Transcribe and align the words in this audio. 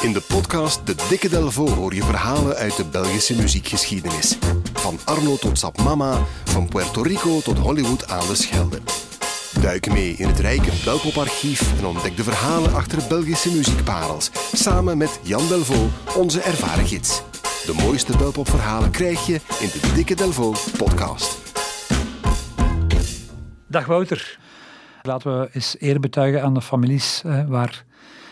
In 0.00 0.12
de 0.12 0.20
podcast 0.20 0.86
De 0.86 0.94
Dikke 1.08 1.28
Delvaux 1.28 1.72
hoor 1.72 1.94
je 1.94 2.02
verhalen 2.02 2.56
uit 2.56 2.76
de 2.76 2.84
Belgische 2.84 3.36
muziekgeschiedenis. 3.36 4.38
Van 4.72 4.98
Arno 5.04 5.36
tot 5.36 5.58
Sap 5.58 5.82
Mama, 5.82 6.18
van 6.44 6.68
Puerto 6.68 7.02
Rico 7.02 7.40
tot 7.40 7.58
Hollywood 7.58 8.08
aan 8.08 8.26
de 8.26 8.34
Schelde. 8.34 8.78
Duik 9.60 9.90
mee 9.90 10.12
in 10.12 10.26
het 10.26 10.38
rijke 10.38 10.70
Belpoparchief 10.84 11.78
en 11.78 11.86
ontdek 11.86 12.16
de 12.16 12.22
verhalen 12.22 12.74
achter 12.74 12.98
Belgische 13.08 13.52
muziekparels. 13.52 14.30
Samen 14.52 14.98
met 14.98 15.20
Jan 15.22 15.48
Delvaux, 15.48 16.16
onze 16.16 16.40
ervaren 16.40 16.86
gids. 16.86 17.22
De 17.66 17.72
mooiste 17.72 18.16
Belpopverhalen 18.16 18.90
krijg 18.90 19.26
je 19.26 19.40
in 19.60 19.68
de 19.68 19.92
Dikke 19.94 20.14
Delvaux 20.14 20.70
podcast. 20.70 21.38
Dag 23.66 23.86
Wouter. 23.86 24.38
Laten 25.02 25.40
we 25.40 25.48
eens 25.52 25.76
eer 25.78 26.00
betuigen 26.00 26.42
aan 26.42 26.54
de 26.54 26.62
families 26.62 27.22
eh, 27.24 27.44
waar 27.48 27.84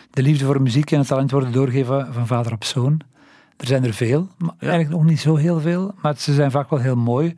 de 0.09 0.21
liefde 0.21 0.45
voor 0.45 0.61
muziek 0.61 0.91
en 0.91 0.99
het 0.99 1.07
talent 1.07 1.31
worden 1.31 1.51
doorgegeven 1.51 2.13
van 2.13 2.27
vader 2.27 2.51
op 2.51 2.63
zoon. 2.63 3.01
Er 3.57 3.67
zijn 3.67 3.83
er 3.85 3.93
veel, 3.93 4.27
maar 4.37 4.53
eigenlijk 4.59 4.91
nog 4.91 5.03
niet 5.03 5.19
zo 5.19 5.35
heel 5.35 5.59
veel, 5.59 5.93
maar 6.01 6.13
ze 6.17 6.33
zijn 6.33 6.51
vaak 6.51 6.69
wel 6.69 6.79
heel 6.79 6.95
mooi. 6.95 7.35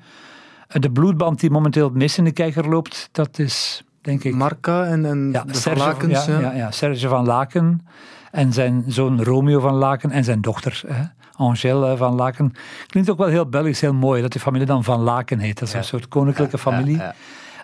Eh, 0.68 0.82
De 0.82 0.92
bloedband 0.92 1.40
die 1.40 1.50
momenteel 1.50 1.86
het 1.86 1.94
meest 1.94 2.18
in 2.18 2.24
de 2.24 2.32
kijker 2.32 2.70
loopt, 2.70 3.10
dat 3.12 3.40
is 3.40 3.84
denk 4.02 4.24
ik... 4.24 4.36
Marca 4.36 4.86
en, 4.86 5.06
en 5.06 5.30
ja, 5.32 5.44
de 5.44 5.54
Serge, 5.54 5.80
Lakens. 5.80 6.26
ja, 6.26 6.40
ja. 6.40 6.52
ja, 6.54 6.72
Serge 6.72 7.08
van 7.08 7.26
Laken 7.26 7.86
en 8.32 8.54
zijn 8.54 8.84
zoon 8.88 9.24
Romeo 9.24 9.60
van 9.60 9.74
Laken 9.74 10.12
en 10.12 10.24
zijn 10.24 10.42
dochter 10.42 10.82
hè, 10.88 11.04
Angèle 11.36 11.98
van 11.98 12.16
Laken. 12.16 12.54
Klinkt 12.88 13.10
ook 13.10 13.18
wel 13.18 13.28
heel 13.28 13.46
Belgisch, 13.50 13.82
heel 13.82 13.94
mooi, 13.94 14.22
dat 14.22 14.32
die 14.32 14.42
familie 14.42 14.68
dan 14.68 14.84
Van 14.84 15.00
Laken 15.00 15.40
heet. 15.40 15.60
Dat 15.60 15.68
is 15.68 15.74
een 15.74 15.84
soort 15.84 16.08
koninklijke 16.08 16.58
familie. 16.58 17.02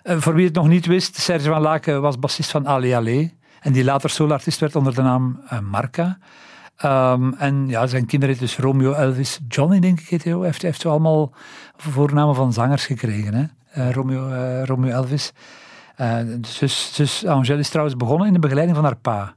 Eh, 0.02 0.16
voor 0.18 0.34
wie 0.34 0.44
het 0.44 0.54
nog 0.54 0.68
niet 0.68 0.86
wist, 0.86 1.16
Serge 1.16 1.48
van 1.48 1.60
Laken 1.60 2.00
was 2.00 2.18
bassist 2.18 2.50
van 2.50 2.68
Ali 2.68 2.90
Alé. 2.90 3.30
En 3.68 3.74
die 3.74 3.84
later 3.84 4.10
soloartiest 4.10 4.60
werd 4.60 4.76
onder 4.76 4.94
de 4.94 5.02
naam 5.02 5.40
eh, 5.48 5.58
Marca. 5.58 6.18
Ehm, 6.76 7.32
en 7.32 7.68
ja, 7.68 7.86
zijn 7.86 8.06
kinderen 8.06 8.38
dus 8.38 8.58
Romeo, 8.58 8.92
Elvis, 8.92 9.40
Johnny 9.48 9.80
denk 9.80 10.00
ik 10.00 10.08
heet 10.08 10.24
hij 10.24 10.32
heeft, 10.32 10.62
heeft 10.62 10.86
allemaal 10.86 11.32
voornamen 11.76 12.34
van 12.34 12.52
zangers 12.52 12.86
gekregen. 12.86 13.34
Hè? 13.34 13.44
Eh, 13.70 13.90
Romeo, 13.92 14.28
eh, 14.28 14.64
Romeo 14.64 14.90
Elvis. 14.90 15.32
Eh, 15.96 16.18
zus, 16.40 16.94
zus 16.94 17.26
Angèle 17.26 17.58
is 17.58 17.68
trouwens 17.68 17.96
begonnen 17.96 18.26
in 18.26 18.32
de 18.32 18.38
begeleiding 18.38 18.76
van 18.76 18.86
haar 18.86 18.96
pa. 18.96 19.34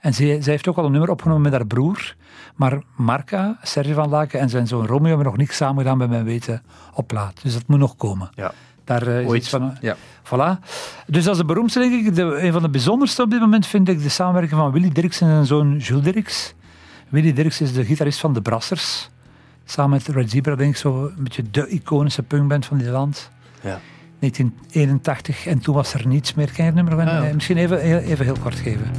En 0.00 0.14
zij, 0.14 0.42
zij 0.42 0.52
heeft 0.52 0.68
ook 0.68 0.76
al 0.76 0.84
een 0.84 0.92
nummer 0.92 1.10
opgenomen 1.10 1.42
met 1.42 1.52
haar 1.52 1.66
broer. 1.66 2.16
Maar 2.54 2.82
Marca, 2.96 3.58
Serge 3.62 3.94
van 3.94 4.08
Laken 4.08 4.40
en 4.40 4.48
zijn 4.48 4.66
zoon 4.66 4.86
Romeo 4.86 5.08
hebben 5.08 5.26
nog 5.26 5.36
niks 5.36 5.56
samen 5.56 5.82
gedaan 5.82 5.98
bij 5.98 6.08
mijn 6.08 6.24
weten 6.24 6.62
op 6.94 7.06
plaat. 7.06 7.42
Dus 7.42 7.52
dat 7.52 7.66
moet 7.66 7.78
nog 7.78 7.96
komen. 7.96 8.30
Ja. 8.34 8.52
Daar 8.90 9.06
eh, 9.06 9.20
is 9.20 9.26
Ooit. 9.26 9.40
iets 9.40 9.48
van... 9.48 9.76
Ja. 9.80 9.96
Voilà. 10.24 10.58
Dus 11.06 11.24
dat 11.24 11.32
is 11.32 11.40
de 11.40 11.44
beroemdste, 11.44 11.78
denk 11.78 12.06
ik. 12.06 12.14
De, 12.14 12.22
een 12.22 12.52
van 12.52 12.62
de 12.62 12.68
bijzonderste 12.68 13.22
op 13.22 13.30
dit 13.30 13.40
moment 13.40 13.66
vind 13.66 13.88
ik 13.88 14.02
de 14.02 14.08
samenwerking 14.08 14.60
van 14.60 14.72
Willy 14.72 14.88
Dirks 14.92 15.20
en 15.20 15.28
zijn 15.28 15.46
zoon 15.46 15.76
Jules 15.76 16.04
Dirks. 16.04 16.54
Willy 17.08 17.32
Dirks 17.32 17.60
is 17.60 17.72
de 17.72 17.84
gitarist 17.84 18.20
van 18.20 18.32
de 18.32 18.42
Brassers. 18.42 19.10
Samen 19.64 19.90
met 19.90 20.16
Red 20.16 20.30
Zebra, 20.30 20.54
denk 20.54 20.70
ik, 20.70 20.76
zo 20.76 21.04
een 21.16 21.22
beetje 21.24 21.42
de 21.50 21.68
iconische 21.68 22.22
punkband 22.22 22.66
van 22.66 22.78
dit 22.78 22.88
land. 22.88 23.30
Ja. 23.62 23.80
1981 24.18 25.46
en 25.46 25.58
toen 25.58 25.74
was 25.74 25.94
er 25.94 26.06
niets 26.06 26.34
meer. 26.34 26.50
Je 26.56 26.62
het 26.62 26.74
nummer 26.74 26.98
Ah, 26.98 27.04
ja. 27.06 27.22
eh, 27.24 27.34
misschien 27.34 27.56
even, 27.56 27.80
even 28.02 28.24
heel 28.24 28.36
kort 28.42 28.54
geven? 28.54 28.90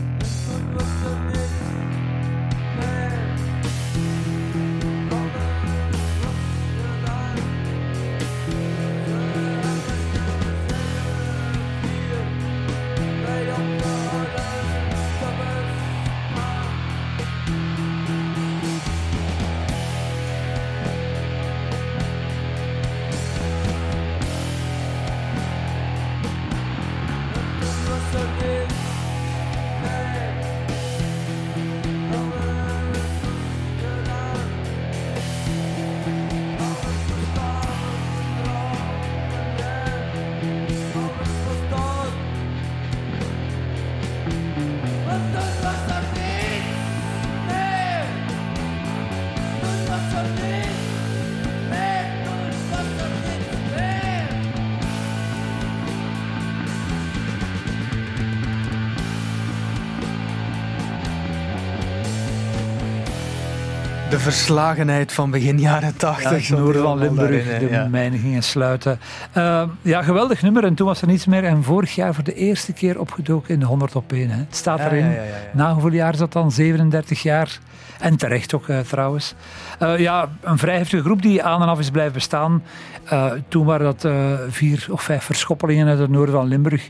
De 64.12 64.20
verslagenheid 64.20 65.12
van 65.12 65.32
begin 65.32 65.60
jaren 65.60 65.98
tachtig. 65.98 66.48
Ja, 66.48 66.56
het 66.56 66.60
noorden 66.60 66.82
van 66.82 66.98
Limburg, 66.98 67.60
de 67.60 67.68
ja. 67.70 67.88
mijnen 67.88 68.20
gingen 68.20 68.44
sluiten. 68.44 69.00
Uh, 69.38 69.64
ja, 69.82 70.02
geweldig 70.02 70.42
nummer. 70.42 70.64
En 70.64 70.74
toen 70.74 70.88
was 70.88 71.02
er 71.02 71.08
niets 71.08 71.26
meer. 71.26 71.44
En 71.44 71.64
vorig 71.64 71.96
jaar 71.96 72.14
voor 72.14 72.24
de 72.24 72.34
eerste 72.34 72.74
keer 72.74 73.00
opgedoken 73.00 73.54
in 73.54 73.60
de 73.60 73.66
100 73.66 73.96
op 73.96 74.12
1. 74.12 74.30
Hè. 74.30 74.38
Het 74.38 74.56
staat 74.56 74.80
Ja, 74.80 74.86
erin. 74.86 75.06
ja, 75.06 75.12
ja, 75.12 75.22
ja, 75.22 75.24
ja. 75.24 75.36
Na 75.54 75.74
hoeveel 75.74 75.92
jaar 75.92 76.14
is 76.14 76.20
dat 76.20 76.32
dan? 76.32 76.52
37 76.52 77.22
jaar. 77.22 77.60
En 78.00 78.18
terecht 78.18 78.54
ook, 78.54 78.68
eh, 78.68 78.80
trouwens. 78.80 79.36
Eh, 79.80 79.98
ja, 79.98 80.30
een 80.42 80.58
vrij 80.58 80.78
heftige 80.78 81.04
groep 81.04 81.22
die 81.22 81.44
aan 81.44 81.62
en 81.62 81.68
af 81.68 81.80
is 81.80 81.90
blijven 81.90 82.14
bestaan. 82.14 82.64
Eh, 83.04 83.32
toen 83.48 83.66
waren 83.66 83.86
dat 83.86 84.06
eh, 84.06 84.34
vier 84.50 84.88
of 84.90 85.02
vijf 85.02 85.24
verschoppelingen 85.24 85.88
uit 85.88 86.00
het 86.00 86.10
noorden 86.10 86.36
van 86.36 86.48
Limburg. 86.48 86.90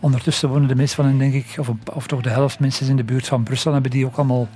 Ondertussen 0.00 0.48
wonen 0.48 0.68
de 0.68 0.74
meeste 0.74 0.96
van 0.96 1.04
hen, 1.04 1.18
denk 1.18 1.34
ik, 1.34 1.54
of, 1.58 1.70
of 1.92 2.06
toch 2.06 2.22
de 2.22 2.30
helft 2.30 2.60
minstens 2.60 2.88
in 2.88 2.96
de 2.96 3.04
buurt 3.04 3.26
van 3.26 3.42
Brussel, 3.42 3.72
hebben 3.72 3.90
die 3.90 4.06
ook 4.06 4.16
allemaal 4.16 4.48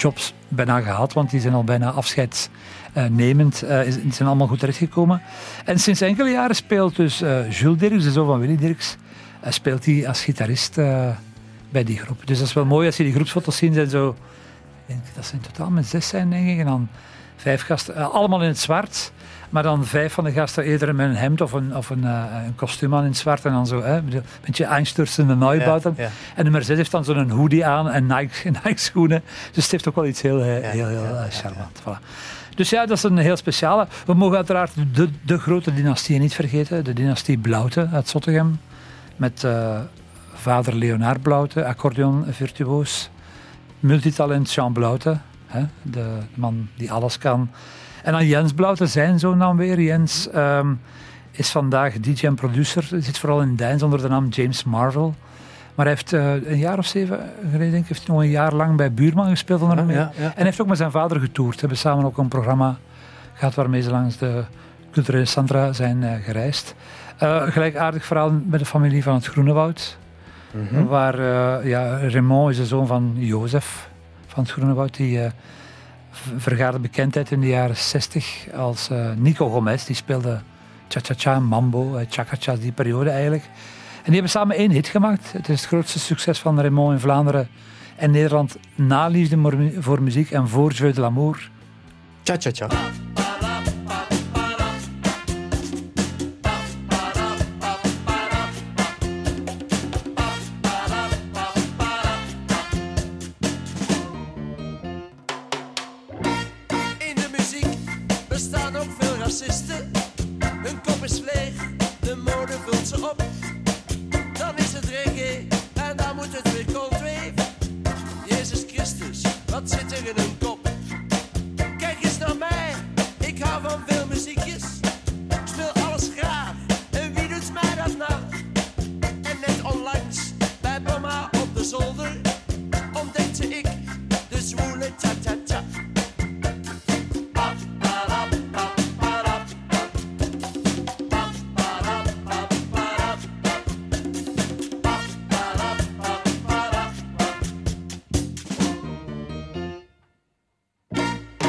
jobs 0.00 0.34
bijna 0.48 0.80
gehad, 0.80 1.12
want 1.12 1.30
die 1.30 1.40
zijn 1.40 1.54
al 1.54 1.64
bijna 1.64 1.90
afscheidsnemend, 1.90 3.62
is- 3.62 3.98
zijn 4.10 4.28
allemaal 4.28 4.46
goed 4.46 4.58
terechtgekomen. 4.58 5.22
En 5.64 5.78
sinds 5.78 6.00
enkele 6.00 6.30
jaren 6.30 6.56
speelt 6.56 6.96
dus 6.96 7.20
eh, 7.22 7.50
Jules 7.50 7.78
Dirks, 7.78 8.04
de 8.04 8.12
zoon 8.12 8.26
van 8.26 8.40
Willy 8.40 8.56
Dirks, 8.56 8.96
eh, 9.40 9.52
speelt 9.52 9.84
hij 9.84 10.08
als 10.08 10.24
gitarist 10.24 10.74
bij 11.70 11.84
die 11.84 11.98
groep. 11.98 12.26
Dus 12.26 12.38
dat 12.38 12.46
is 12.46 12.52
wel 12.52 12.64
mooi 12.64 12.86
als 12.86 12.96
je 12.96 13.04
die 13.04 13.12
groepsfoto's 13.12 13.56
ziet, 13.56 13.74
zijn 13.74 13.90
zo, 13.90 14.16
ik 14.86 14.96
dat 15.14 15.26
zijn 15.26 15.40
totaal 15.40 15.70
met 15.70 15.86
zes 15.86 16.08
zijn 16.08 16.30
denk 16.30 16.48
ik, 16.48 16.58
en 16.58 16.64
dan 16.66 16.88
vijf 17.38 17.62
gasten, 17.62 17.94
eh, 17.94 18.08
allemaal 18.08 18.42
in 18.42 18.48
het 18.48 18.58
zwart. 18.58 19.12
Maar 19.50 19.62
dan 19.62 19.84
vijf 19.84 20.12
van 20.12 20.24
de 20.24 20.32
gasten 20.32 20.64
eerder 20.64 20.94
met 20.94 21.08
een 21.08 21.16
hemd 21.16 21.40
of 21.40 21.52
een, 21.52 21.76
of 21.76 21.90
een, 21.90 22.04
eh, 22.04 22.24
een 22.46 22.54
kostuum 22.54 22.94
aan 22.94 23.02
in 23.02 23.08
het 23.08 23.16
zwart. 23.16 23.44
En 23.44 23.52
dan 23.52 23.66
zo, 23.66 23.82
hè, 23.82 23.96
een 23.96 24.22
beetje 24.44 24.64
einsturzende 24.64 25.36
Neubauten. 25.36 25.94
Ja, 25.96 26.02
ja. 26.02 26.10
En 26.34 26.42
nummer 26.42 26.62
6 26.62 26.76
heeft 26.76 26.90
dan 26.90 27.04
zo'n 27.04 27.30
hoodie 27.30 27.66
aan 27.66 27.90
en 27.90 28.06
Nike, 28.06 28.50
Nike 28.64 28.80
schoenen. 28.80 29.22
Dus 29.52 29.62
het 29.62 29.72
heeft 29.72 29.88
ook 29.88 29.94
wel 29.94 30.06
iets 30.06 30.22
heel, 30.22 30.42
heel, 30.42 30.62
eh, 30.62 30.74
ja, 30.74 31.26
charmant. 31.30 31.80
Voilà. 31.80 32.04
Dus 32.54 32.70
ja, 32.70 32.86
dat 32.86 32.96
is 32.96 33.02
een 33.02 33.18
heel 33.18 33.36
speciale. 33.36 33.86
We 34.06 34.14
mogen 34.14 34.36
uiteraard 34.36 34.72
de, 34.92 35.08
de 35.22 35.38
grote 35.38 35.74
dynastie 35.74 36.18
niet 36.18 36.34
vergeten. 36.34 36.84
De 36.84 36.92
dynastie 36.92 37.38
Blaute 37.38 37.88
uit 37.92 38.08
Zottegem. 38.08 38.60
Met 39.16 39.46
vader 40.34 40.74
Leonard 40.74 41.22
Blaute, 41.22 41.64
accordeon 41.64 42.24
virtuoos. 42.28 43.10
Multitalent 43.80 44.52
Jean 44.52 44.72
Blaute. 44.72 45.18
Hè, 45.48 45.64
de, 45.82 46.18
man 46.34 46.68
die 46.76 46.92
alles 46.92 47.18
kan. 47.18 47.50
En 48.02 48.12
dan 48.12 48.26
Jens 48.26 48.52
Blaute, 48.52 48.86
zijn 48.86 49.18
zoon 49.18 49.38
dan 49.38 49.56
weer. 49.56 49.80
Jens 49.80 50.30
ehm, 50.30 50.74
is 51.30 51.50
vandaag 51.50 52.00
DJ 52.00 52.26
en 52.26 52.34
producer. 52.34 52.82
Zit 53.02 53.18
vooral 53.18 53.42
in 53.42 53.56
Deins 53.56 53.82
onder 53.82 54.02
de 54.02 54.08
naam 54.08 54.28
James 54.28 54.64
Marvel. 54.64 55.14
Maar 55.74 55.86
hij 55.86 55.94
heeft 55.94 56.12
eh, 56.12 56.50
een 56.50 56.58
jaar 56.58 56.78
of 56.78 56.86
zeven 56.86 57.20
geleden, 57.50 57.70
denk 57.70 57.82
ik, 57.82 57.88
heeft 57.88 58.08
nog 58.08 58.20
een 58.20 58.28
jaar 58.28 58.54
lang 58.54 58.76
bij 58.76 58.92
Buurman 58.92 59.28
gespeeld. 59.28 59.62
Onder 59.62 59.76
Ja, 59.78 59.82
meer. 59.84 59.96
ja, 59.96 60.12
ja. 60.16 60.24
En 60.24 60.32
hij 60.34 60.44
heeft 60.44 60.60
ook 60.60 60.66
met 60.66 60.76
zijn 60.76 60.90
vader 60.90 61.20
getoerd. 61.20 61.54
Ze 61.54 61.60
hebben 61.60 61.78
samen 61.78 62.04
ook 62.04 62.18
een 62.18 62.28
programma 62.28 62.76
gehad 63.32 63.54
waarmee 63.54 63.80
ze 63.82 63.90
langs 63.90 64.16
de 64.16 64.44
culturele 64.90 65.24
Sandra 65.24 65.72
zijn 65.72 66.02
eh, 66.02 66.24
gereisd. 66.24 66.74
Eh 67.18 67.42
gelijkaardig 67.42 68.04
verhaal 68.04 68.32
met 68.46 68.60
de 68.60 68.66
familie 68.66 69.02
van 69.02 69.14
het 69.14 69.26
Groenewoud. 69.26 69.98
Mhm. 70.50 70.84
Waar 70.84 71.16
ja, 71.66 71.98
Raymond 71.98 72.50
is 72.50 72.56
de 72.56 72.66
zoon 72.66 72.86
van 72.86 73.12
Jozef 73.16 73.87
van 74.46 74.78
het. 74.78 74.96
Die 74.96 75.22
eh, 75.22 75.30
vergaarde 76.36 76.78
bekendheid 76.78 77.30
in 77.30 77.40
de 77.40 77.46
jaren 77.46 77.76
60 77.76 78.46
als 78.56 78.90
eh, 78.90 79.10
Nico 79.16 79.48
Gomez. 79.48 79.84
Die 79.84 79.96
speelde 79.96 80.40
cha-cha-cha, 80.88 81.40
mambo, 81.40 81.96
eh, 81.96 82.06
cha-cha-cha, 82.08 82.56
die 82.56 82.72
periode 82.72 83.10
eigenlijk. 83.10 83.44
En 83.96 84.04
die 84.04 84.12
hebben 84.12 84.30
samen 84.30 84.56
één 84.56 84.70
hit 84.70 84.88
gemaakt. 84.88 85.32
Het 85.32 85.48
is 85.48 85.60
het 85.60 85.68
grootste 85.68 85.98
succes 85.98 86.38
van 86.38 86.60
Raymond 86.60 86.92
in 86.92 87.00
Vlaanderen 87.00 87.48
en 87.96 88.10
Nederland 88.10 88.56
na 88.74 89.06
liefde 89.06 89.70
voor 89.78 90.02
muziek 90.02 90.30
en 90.30 90.48
voor 90.48 90.72
Jeu 90.72 90.92
de 90.92 91.00
l'amour. 91.00 91.50
Cha-cha-cha. 92.22 92.68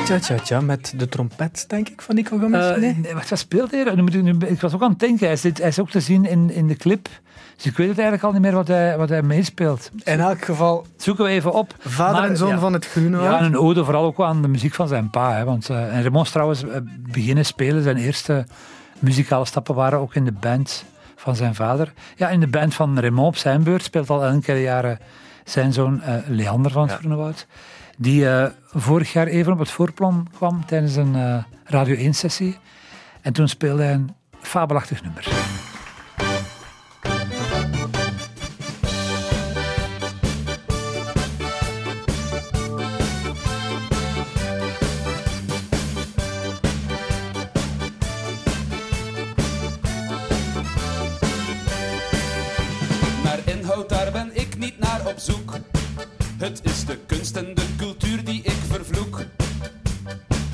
Tja, 0.09 0.19
tja, 0.19 0.35
tja, 0.43 0.61
met 0.61 0.93
de 0.95 1.07
trompet, 1.09 1.65
denk 1.67 1.89
ik, 1.89 2.01
van 2.01 2.15
Nico 2.15 2.37
Gomez. 2.37 2.65
Eh, 2.69 2.77
nee? 2.77 3.13
wacht, 3.13 3.29
wat 3.29 3.39
speelt 3.39 3.71
hij? 3.71 3.81
Ik, 4.47 4.61
was 4.61 4.73
ook 4.73 4.81
aan 4.81 4.89
het 4.89 4.99
denken, 4.99 5.25
hij 5.25 5.33
is, 5.33 5.41
dit- 5.41 5.57
hij 5.57 5.67
is 5.67 5.79
ook 5.79 5.89
te 5.89 5.99
zien 5.99 6.25
in, 6.25 6.51
in 6.51 6.67
de 6.67 6.75
clip. 6.75 7.07
Dus 7.55 7.65
ik 7.65 7.77
weet 7.77 7.87
het 7.87 7.97
eigenlijk 7.97 8.23
al 8.23 8.31
niet 8.31 8.41
meer 8.41 8.51
wat 8.51 8.67
hij, 8.67 8.97
wat 8.97 9.09
hij 9.09 9.21
meespeelt. 9.23 9.91
In 10.03 10.19
elk 10.19 10.41
geval, 10.45 10.85
Zoeken 10.97 11.23
we 11.23 11.29
even 11.29 11.53
op. 11.53 11.73
vader 11.79 12.21
Maar, 12.21 12.29
en 12.29 12.37
zoon 12.37 12.49
ja. 12.49 12.59
van 12.59 12.73
het 12.73 12.85
groene 12.87 13.21
Ja, 13.21 13.37
en 13.39 13.45
een 13.45 13.57
ode 13.57 13.83
vooral 13.83 14.03
ook 14.05 14.21
aan 14.21 14.41
de 14.41 14.47
muziek 14.47 14.73
van 14.73 14.87
zijn 14.87 15.09
pa. 15.09 15.35
Hè, 15.35 15.43
want, 15.43 15.69
eh, 15.69 15.95
en 15.95 16.01
Raymond 16.01 16.25
is 16.25 16.31
trouwens 16.31 16.63
eh, 16.63 16.81
beginnen 17.11 17.45
spelen. 17.45 17.83
Zijn 17.83 17.97
eerste 17.97 18.45
muzikale 18.99 19.45
stappen 19.45 19.75
waren 19.75 19.99
ook 19.99 20.15
in 20.15 20.25
de 20.25 20.31
band 20.39 20.85
van 21.15 21.35
zijn 21.35 21.55
vader. 21.55 21.93
Ja, 22.15 22.29
in 22.29 22.39
de 22.39 22.47
band 22.47 22.73
van 22.73 22.99
Raymond 22.99 23.27
op 23.27 23.35
zijn 23.37 23.63
beurt 23.63 23.83
speelt 23.83 24.09
al 24.09 24.23
enkele 24.25 24.61
jaren 24.61 24.99
zijn 25.43 25.73
zoon 25.73 26.01
Leander 26.27 26.71
van 26.71 26.81
het 26.81 26.91
Ja. 26.91 26.97
Groene 26.97 27.15
Woud. 27.15 27.47
Die 28.01 28.29
eh, 28.29 28.49
vorig 28.73 29.13
jaar 29.13 29.27
even 29.27 29.53
op 29.53 29.59
het 29.59 29.71
voorplan 29.71 30.27
kwam 30.37 30.65
tijdens 30.65 30.95
een 30.95 31.15
eh, 31.15 31.43
Radio 31.63 32.11
1-sessie. 32.11 32.57
En 33.21 33.33
toen 33.33 33.47
speelde 33.47 33.83
hij 33.83 33.93
een 33.93 34.15
fabelachtig 34.41 35.03
nummer. 35.03 35.27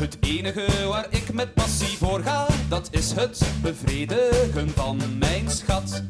Het 0.06 0.18
enige 0.20 0.88
waar 0.88 1.08
ik 1.10 1.34
met 1.34 1.54
passie 1.54 1.98
voor 1.98 2.22
ga, 2.22 2.48
dat 2.70 2.88
is 2.92 3.12
het 3.12 3.42
bevredigen 3.62 4.70
van 4.70 5.02
mijn 5.20 5.50
schat. 5.50 6.04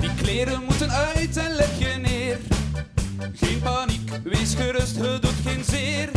Die 0.00 0.14
kleren 0.14 0.62
moeten 0.68 0.90
uit 0.90 1.36
en 1.36 1.54
leg 1.54 1.78
je 1.78 1.98
neer. 2.00 2.38
Geen 3.32 3.60
paniek, 3.60 4.10
wees 4.24 4.54
gerust, 4.54 4.96
het 4.96 5.22
doet 5.22 5.34
geen 5.44 5.64
zeer. 5.64 6.10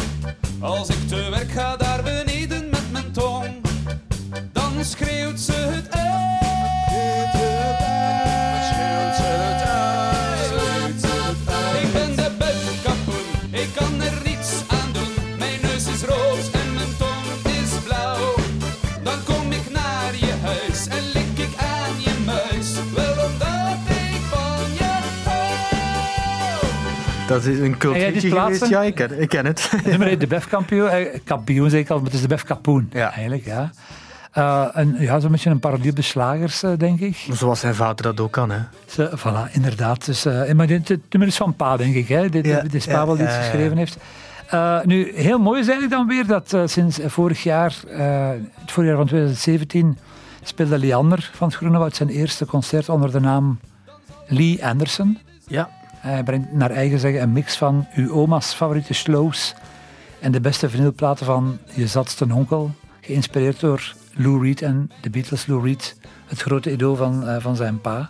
Als 0.60 0.90
ik 0.90 1.08
te 1.08 1.28
werk 1.30 1.52
ga 1.52 1.78
daar 1.78 2.04
beneden 2.04 2.70
met 2.70 2.92
mijn 2.92 3.12
tong, 3.12 3.62
dan 4.52 4.86
schreeuwt 4.86 5.40
ze 5.40 5.54
het 5.54 5.92
uit. 5.92 6.49
Dat 27.30 27.46
is 27.46 27.60
een 27.60 27.78
cultuurtje 27.78 28.30
geweest. 28.30 28.68
Ja, 28.68 28.82
ik 28.82 28.96
ken, 28.96 29.22
ik 29.22 29.30
ken 29.30 29.46
het. 29.46 29.70
Het 29.72 29.86
nummer 29.98 30.20
de 30.20 30.28
Bef 30.28 30.48
kampioen. 30.48 30.90
Eh, 30.90 31.20
kampioen 31.24 31.70
zeg 31.70 31.80
ik 31.80 31.90
al, 31.90 31.96
maar 31.96 32.06
het 32.06 32.14
is 32.14 32.22
de 32.22 32.28
Bef 32.28 32.44
kapoen 32.44 32.90
Ja. 32.94 33.12
eigenlijk. 33.12 33.46
Ja. 33.46 33.72
Eh, 34.32 34.66
en 34.74 34.96
ja, 35.00 35.20
zo'n 35.20 35.32
beetje 35.32 35.50
een 35.50 35.60
parodie 35.60 35.90
op 35.90 35.96
de 35.96 36.02
slagers, 36.02 36.64
eh, 36.64 36.72
denk 36.78 37.00
ik. 37.00 37.28
Zoals 37.32 37.60
zijn 37.60 37.76
vader 37.76 38.04
dat 38.04 38.20
ook 38.20 38.32
kan, 38.32 38.52
hè. 38.52 38.60
Voilà, 39.18 39.52
inderdaad. 39.52 40.06
Dus, 40.06 40.26
eh, 40.26 40.52
maar 40.52 40.68
dit, 40.68 40.88
dit 40.88 41.00
nummer 41.10 41.30
is 41.30 41.38
van 41.38 41.56
Pa, 41.56 41.78
denk 41.78 41.96
ik. 41.96 42.08
Hè? 42.08 42.30
Dit, 42.30 42.46
Ja, 42.46 42.62
dit 42.62 42.86
Pa 42.86 42.92
ja, 42.92 43.06
wel 43.06 43.16
die 43.16 43.26
het 43.26 43.36
geschreven 43.36 43.78
heeft. 43.78 43.98
Nu, 44.86 45.12
heel 45.16 45.40
mooi 45.40 45.60
is 45.60 45.68
eigenlijk 45.68 45.98
dan 45.98 46.08
weer 46.08 46.28
dat 46.28 46.70
sinds 46.72 47.00
vorig 47.06 47.44
jaar, 47.44 47.76
het 48.62 48.72
voorjaar 48.72 48.96
van 48.96 49.06
2017, 49.06 49.98
speelde 50.44 50.78
Leander 50.78 51.30
van 51.34 51.48
het 51.48 51.58
Groene 51.58 51.78
Woud 51.78 51.96
zijn 51.96 52.10
eerste 52.10 52.46
concert 52.46 52.90
onder 52.90 53.12
de 53.12 53.20
naam 53.20 53.60
Lee 54.28 54.66
Anderson. 54.66 55.18
Ja. 55.48 55.70
Hij 56.00 56.24
brengt 56.24 56.54
naar 56.54 56.72
eigen 56.72 57.00
zeggen 57.00 57.22
een 57.22 57.32
mix 57.32 57.58
van 57.58 57.88
uw 57.96 58.12
oma's 58.12 58.54
favoriete 58.54 58.94
slows 58.94 59.54
en 60.20 60.32
de 60.32 60.42
beste 60.42 60.70
vinylplaten 60.70 61.26
van 61.26 61.58
je 61.74 61.88
zatste 61.88 62.28
onkel, 62.34 62.72
geïnspireerd 63.02 63.60
door 63.60 63.94
Lou 64.14 64.44
Reed 64.44 64.62
en 64.62 64.92
de 65.02 65.10
Beatles. 65.10 65.46
Lou 65.46 65.64
Reed, 65.64 65.98
het 66.28 66.42
grote 66.42 66.72
idool 66.72 66.96
van, 66.96 67.28
eh, 67.28 67.36
van 67.40 67.56
zijn 67.56 67.82
pa. 67.82 68.10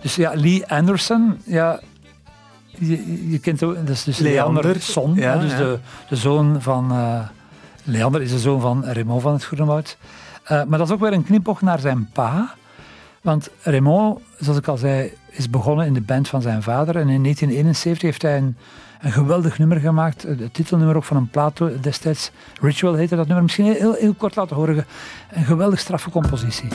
Dus 0.00 0.16
ja, 0.16 0.32
Lee 0.34 0.66
Anderson, 0.66 1.40
ja, 1.44 1.80
je, 2.78 3.30
je 3.30 3.38
kent 3.38 3.62
ook, 3.62 3.74
dat 3.74 3.88
is 3.88 4.04
dus 4.04 4.18
Leander, 4.18 4.62
Leanderson, 4.62 5.14
ja, 5.14 5.32
hè, 5.32 5.40
dus 5.40 5.50
ja. 5.50 5.58
De, 5.58 5.78
de 6.08 6.16
zoon 6.16 6.62
van, 6.62 6.90
eh, 6.90 7.20
Leander 7.84 8.22
is 8.22 8.30
de 8.30 8.38
zoon 8.38 8.60
van 8.60 8.84
Raymond 8.84 9.22
van 9.22 9.32
het 9.32 9.44
Groene 9.44 9.64
Woud. 9.64 9.96
Eh, 10.44 10.64
maar 10.64 10.78
dat 10.78 10.88
is 10.88 10.94
ook 10.94 11.00
weer 11.00 11.12
een 11.12 11.24
knipoog 11.24 11.60
naar 11.60 11.78
zijn 11.78 12.08
pa. 12.12 12.54
Want 13.22 13.50
Raymond, 13.62 14.20
zoals 14.38 14.58
ik 14.58 14.68
al 14.68 14.76
zei, 14.76 15.12
is 15.38 15.50
begonnen 15.50 15.86
in 15.86 15.94
de 15.94 16.00
band 16.00 16.28
van 16.28 16.42
zijn 16.42 16.62
vader. 16.62 16.96
En 16.96 17.08
in 17.08 17.22
1971 17.22 18.02
heeft 18.02 18.22
hij 18.22 18.36
een, 18.36 18.56
een 19.00 19.12
geweldig 19.12 19.58
nummer 19.58 19.80
gemaakt. 19.80 20.22
Het 20.22 20.54
titelnummer 20.54 20.96
ook 20.96 21.04
van 21.04 21.16
een 21.16 21.30
plaat 21.30 21.60
destijds. 21.80 22.30
Ritual 22.60 22.94
heette 22.94 23.16
dat 23.16 23.26
nummer. 23.26 23.42
Misschien 23.42 23.72
heel, 23.72 23.92
heel 23.92 24.14
kort 24.14 24.36
laten 24.36 24.56
horen. 24.56 24.86
Een 25.30 25.44
geweldig 25.44 25.78
straffe 25.78 26.10
compositie. 26.10 26.68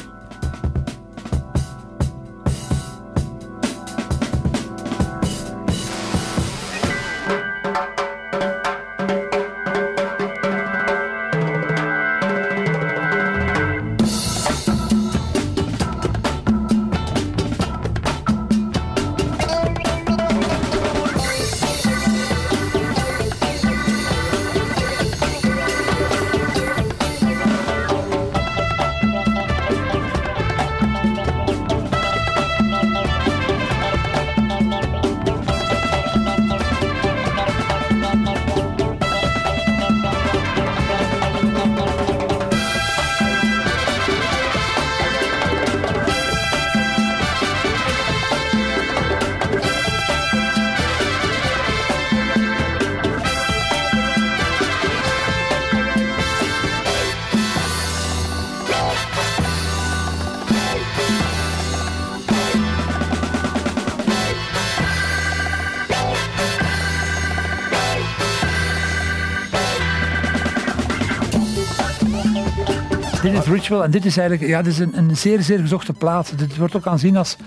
Is 73.43 73.49
Ritual 73.49 73.83
en 73.83 73.91
dit 73.91 74.05
is 74.05 74.17
eigenlijk 74.17 74.49
ja, 74.49 74.61
dit 74.61 74.73
is 74.73 74.79
een, 74.79 74.97
een 74.97 75.17
zeer, 75.17 75.41
zeer 75.41 75.59
gezochte 75.59 75.93
plaat. 75.93 76.37
Dit 76.37 76.57
wordt 76.57 76.75
ook 76.75 76.87
aanzien 76.87 77.17
als 77.17 77.37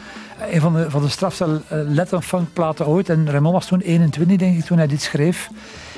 een 0.50 0.60
van 0.60 0.74
de, 0.74 0.90
van 0.90 1.02
de 1.02 1.08
strafste 1.08 1.60
eh, 1.68 1.78
Latin 1.88 2.48
platen 2.52 2.86
ooit. 2.86 3.08
En 3.08 3.30
Raymond 3.30 3.54
was 3.54 3.66
toen 3.66 3.80
21, 3.80 4.36
denk 4.36 4.56
ik, 4.56 4.64
toen 4.64 4.76
hij 4.76 4.86
dit 4.86 5.02
schreef. 5.02 5.50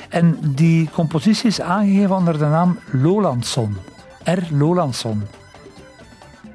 En 0.09 0.39
die 0.43 0.91
compositie 0.93 1.49
is 1.49 1.61
aangegeven 1.61 2.17
onder 2.17 2.39
de 2.39 2.45
naam 2.45 2.79
Lolandson. 2.91 3.77
R. 4.25 4.55
Lowlandson. 4.55 5.23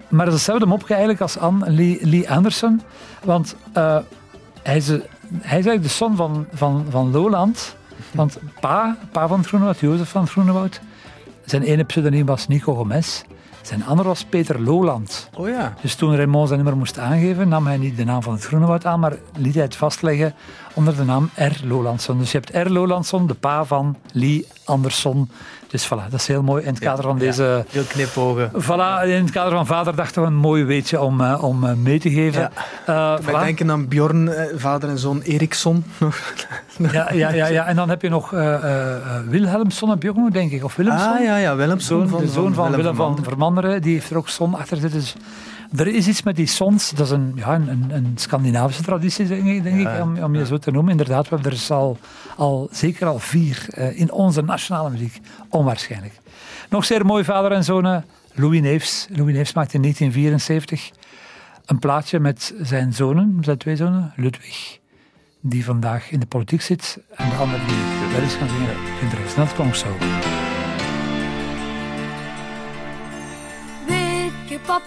Maar 0.09 0.25
dat 0.25 0.33
is 0.33 0.39
hetzelfde 0.39 0.65
mopje 0.65 0.93
eigenlijk 0.93 1.21
als 1.21 1.37
Anne 1.37 1.69
Lee, 1.69 1.97
Lee 2.01 2.29
Anderson. 2.29 2.81
Want 3.23 3.55
eh, 3.73 3.97
hij, 4.61 4.77
is, 4.77 4.87
hij 4.87 4.99
is 5.41 5.49
eigenlijk 5.49 5.83
de 5.83 5.89
son 5.89 6.15
van, 6.15 6.45
van, 6.53 6.85
van 6.89 7.11
Lowland. 7.11 7.75
Want 8.11 8.37
pa, 8.59 8.97
pa 9.11 9.27
van 9.27 9.43
Groenewoud, 9.43 9.79
Jozef 9.79 10.09
van 10.09 10.27
Groenewoud, 10.27 10.81
zijn 11.45 11.61
ene 11.61 11.83
pseudoniem 11.83 12.25
was 12.25 12.47
Nico 12.47 12.75
Gomez. 12.75 13.23
Zijn 13.67 13.85
andere 13.85 14.07
was 14.07 14.25
Peter 14.25 14.61
Lowland. 14.61 15.29
Oh 15.35 15.47
ja. 15.47 15.73
Dus 15.81 15.95
toen 15.95 16.15
Raymond 16.15 16.47
zijn 16.47 16.59
nummer 16.59 16.77
moest 16.77 16.99
aangeven, 16.99 17.47
nam 17.47 17.65
hij 17.65 17.77
niet 17.77 17.97
de 17.97 18.03
naam 18.03 18.23
van 18.23 18.33
het 18.33 18.45
Groenewoud 18.45 18.85
aan, 18.85 18.99
maar 18.99 19.17
liet 19.37 19.53
hij 19.53 19.63
het 19.63 19.75
vastleggen 19.75 20.33
onder 20.73 20.95
de 20.95 21.03
naam 21.03 21.29
R. 21.35 21.67
Lowlandson. 21.67 22.17
Dus 22.17 22.31
je 22.31 22.39
hebt 22.39 22.67
R. 22.67 22.71
Lowlandson, 22.71 23.27
de 23.27 23.33
pa 23.33 23.65
van 23.65 23.97
Lee 24.11 24.47
Anderson. 24.65 25.29
Dus 25.67 25.85
voilà, 25.87 26.09
dat 26.09 26.19
is 26.19 26.27
heel 26.27 26.43
mooi 26.43 26.63
in 26.63 26.69
het 26.69 26.79
kader 26.79 27.03
van 27.03 27.17
deze... 27.17 27.65
Heel 27.69 27.83
knipogen. 27.83 28.51
Voilà, 28.51 29.03
in 29.03 29.23
het 29.23 29.31
kader 29.31 29.51
van 29.51 29.65
Vaderdag 29.65 30.11
toch 30.11 30.25
een 30.25 30.35
mooi 30.35 30.63
weetje 30.63 31.01
om, 31.01 31.21
uh, 31.21 31.43
om 31.43 31.63
uh, 31.63 31.73
mee 31.73 31.99
te 31.99 32.09
geven. 32.09 32.51
Ja. 32.85 33.15
Uh, 33.15 33.25
Wij 33.25 33.33
voilà. 33.33 33.45
denken 33.45 33.71
aan 33.71 33.87
Bjorn, 33.87 34.33
eh, 34.33 34.45
vader 34.55 34.89
en 34.89 34.97
zoon 34.97 35.21
Eriksson. 35.21 35.83
Ja, 36.91 37.13
ja, 37.13 37.29
ja, 37.29 37.47
ja, 37.47 37.65
en 37.65 37.75
dan 37.75 37.89
heb 37.89 38.01
je 38.01 38.09
nog 38.09 38.33
je 40.01 40.09
ook 40.09 40.15
nog, 40.15 40.29
denk 40.29 40.51
ik. 40.51 40.63
Of 40.63 40.75
Willemson. 40.75 41.13
Ah 41.13 41.23
ja, 41.23 41.37
ja 41.37 41.55
Willemson. 41.55 42.07
Zoon, 42.07 42.21
de 42.21 42.27
zoon 42.27 42.53
van, 42.53 42.75
Willem 42.75 42.95
van 42.95 43.19
Vermanderen. 43.23 43.81
Die 43.81 43.93
heeft 43.93 44.09
er 44.09 44.17
ook 44.17 44.29
Son 44.29 44.55
achter 44.55 44.77
zitten. 44.77 44.99
Dus 44.99 45.15
er 45.75 45.87
is 45.87 46.07
iets 46.07 46.23
met 46.23 46.35
die 46.35 46.47
sons, 46.47 46.89
dat 46.89 47.05
is 47.05 47.11
een, 47.11 47.31
ja, 47.35 47.55
een, 47.55 47.85
een 47.89 48.11
Scandinavische 48.15 48.83
traditie, 48.83 49.27
denk 49.27 49.45
ik, 49.45 49.63
denk 49.63 49.81
Ja, 49.81 49.95
ik 49.95 50.01
om, 50.01 50.23
om 50.23 50.33
je 50.33 50.39
ja. 50.39 50.45
zo 50.45 50.57
te 50.57 50.71
noemen. 50.71 50.91
Inderdaad, 50.91 51.29
we 51.29 51.35
hebben 51.35 51.51
er 51.51 51.73
al, 51.73 51.97
al 52.35 52.67
zeker 52.71 53.07
al 53.07 53.19
vier 53.19 53.65
eh, 53.69 53.99
in 53.99 54.11
onze 54.11 54.41
nationale 54.41 54.89
muziek. 54.89 55.19
Onwaarschijnlijk. 55.49 56.13
Nog 56.69 56.85
zeer 56.85 57.05
mooi 57.05 57.23
vader 57.23 57.51
en 57.51 57.63
zonen. 57.63 58.05
Louis 58.33 58.61
Neefs. 58.61 59.07
Louis 59.09 59.35
Neefs 59.35 59.53
maakte 59.53 59.75
in 59.75 59.81
1974 59.81 60.91
een 61.65 61.79
plaatje 61.79 62.19
met 62.19 62.53
zijn 62.61 62.93
zonen, 62.93 63.37
zijn 63.41 63.57
twee 63.57 63.75
zonen, 63.75 64.13
Ludwig, 64.15 64.79
die 65.41 65.65
vandaag 65.65 66.11
in 66.11 66.19
de 66.19 66.25
politiek 66.25 66.61
zit, 66.61 66.99
en 67.15 67.29
de 67.29 67.35
andere 67.35 67.65
die 67.65 68.11
wel 68.11 68.21
eens 68.21 68.33
gaan 68.33 68.49
zingen, 68.49 68.75
Gunter 68.99 69.35
Dat 69.35 69.53
klonk 69.53 69.75
zo. 69.75 69.87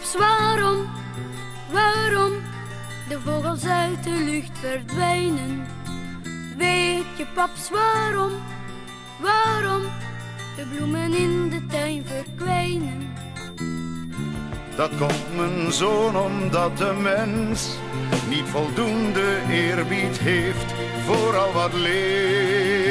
Paps, 0.06 0.18
waarom, 0.18 0.86
waarom 1.72 2.32
de 3.08 3.20
vogels 3.24 3.64
uit 3.64 4.04
de 4.04 4.10
lucht 4.10 4.58
verdwijnen? 4.58 5.66
Weet 6.56 7.16
je, 7.16 7.26
paps, 7.34 7.70
waarom, 7.70 8.30
waarom 9.20 9.82
de 10.56 10.66
bloemen 10.74 11.14
in 11.14 11.48
de 11.48 11.66
tuin 11.66 12.04
verdwijnen? 12.06 13.14
Dat 14.76 14.90
komt 14.98 15.36
mijn 15.36 15.72
zoon 15.72 16.16
omdat 16.16 16.78
de 16.78 16.92
mens 17.02 17.76
niet 18.28 18.44
voldoende 18.44 19.40
eerbied 19.50 20.18
heeft 20.18 20.74
voor 21.04 21.36
al 21.36 21.52
wat 21.52 21.72
leeft. 21.72 22.85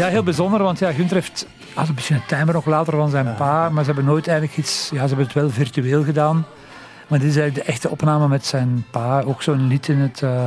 Ja, 0.00 0.08
heel 0.08 0.22
bijzonder, 0.22 0.62
want 0.62 0.78
ja, 0.78 0.92
Gunther 0.92 1.16
heeft 1.16 1.46
had 1.74 1.88
een 1.88 1.94
beetje 1.94 2.14
een 2.14 2.26
timer 2.26 2.54
nog 2.54 2.66
later 2.66 2.92
van 2.96 3.10
zijn 3.10 3.34
pa, 3.34 3.68
maar 3.68 3.84
ze 3.84 3.90
hebben 3.90 4.08
nooit 4.08 4.28
eigenlijk 4.28 4.58
iets... 4.58 4.90
Ja, 4.92 5.00
ze 5.00 5.06
hebben 5.06 5.24
het 5.24 5.34
wel 5.34 5.50
virtueel 5.50 6.04
gedaan, 6.04 6.46
maar 7.08 7.18
dit 7.18 7.28
is 7.28 7.36
eigenlijk 7.36 7.66
de 7.66 7.72
echte 7.72 7.90
opname 7.90 8.28
met 8.28 8.46
zijn 8.46 8.84
pa. 8.90 9.22
Ook 9.22 9.42
zo'n 9.42 9.66
lied 9.66 9.88
in 9.88 9.98
het, 9.98 10.20
uh, 10.20 10.46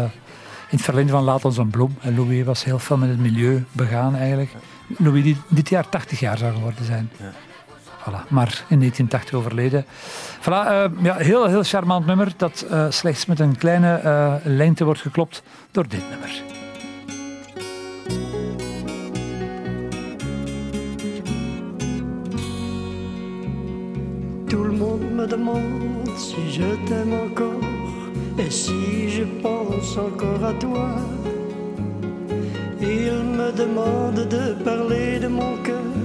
in 0.70 0.78
het 0.78 0.82
verlengde 0.82 1.12
van 1.12 1.24
Laat 1.24 1.46
ons 1.46 1.58
een 1.58 1.70
bloem. 1.70 1.98
En 2.02 2.16
Louis 2.16 2.46
was 2.46 2.64
heel 2.64 2.80
veel 2.80 2.98
met 2.98 3.10
het 3.10 3.20
milieu 3.20 3.66
begaan 3.72 4.16
eigenlijk. 4.16 4.52
Louis 4.98 5.24
die 5.24 5.38
dit 5.48 5.70
jaar 5.70 5.90
80 5.90 6.20
jaar 6.20 6.38
zou 6.38 6.54
geworden 6.54 6.86
zijn. 6.86 7.12
Ja. 7.18 7.32
Voilà, 8.00 8.28
maar 8.28 8.64
in 8.68 8.80
1980 8.80 9.34
overleden. 9.34 9.86
Voilà, 10.40 10.46
uh, 10.48 10.86
ja, 11.02 11.16
heel, 11.16 11.48
heel 11.48 11.64
charmant 11.64 12.06
nummer 12.06 12.34
dat 12.38 12.66
uh, 12.72 12.86
slechts 12.90 13.26
met 13.26 13.40
een 13.40 13.58
kleine 13.58 14.40
lengte 14.44 14.86
wordt 14.86 15.02
geklopt 15.02 15.44
door 15.72 15.88
dit 15.88 16.10
nummer. 16.10 16.53
Tout 24.54 24.66
le 24.66 24.72
monde 24.72 25.02
me 25.16 25.26
demande 25.26 26.08
si 26.16 26.36
je 26.52 26.76
t'aime 26.88 27.12
encore 27.26 27.68
et 28.38 28.52
si 28.52 29.10
je 29.10 29.24
pense 29.42 29.98
encore 29.98 30.46
à 30.46 30.54
toi. 30.54 30.90
Ils 32.80 33.24
me 33.40 33.52
demandent 33.52 34.28
de 34.30 34.54
parler 34.64 35.18
de 35.18 35.28
mon 35.28 35.58
cœur, 35.64 35.96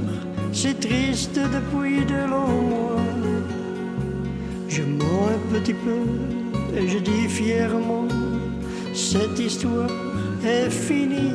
c'est 0.50 0.80
triste 0.80 1.38
depuis 1.38 2.06
de 2.06 2.20
longs 2.32 2.62
mois. 2.72 3.04
Je 4.66 4.82
mens 4.82 5.28
un 5.36 5.58
petit 5.58 5.74
peu 5.74 6.00
et 6.74 6.88
je 6.88 7.00
dis 7.00 7.28
fièrement, 7.28 8.08
cette 8.94 9.38
histoire 9.38 9.90
est 10.42 10.70
finie. 10.70 11.34